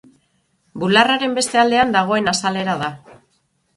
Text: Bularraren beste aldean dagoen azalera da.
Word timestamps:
Bularraren 0.83 1.37
beste 1.39 1.61
aldean 1.65 1.93
dagoen 1.97 2.33
azalera 2.33 2.79
da. 2.85 2.89